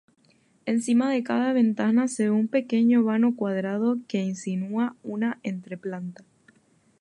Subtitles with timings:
[0.65, 6.25] Encima de cada ventana se ve un pequeño vano cuadrado que insinúa una entreplanta.